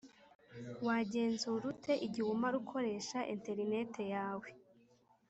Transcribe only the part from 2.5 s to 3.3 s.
ukoresha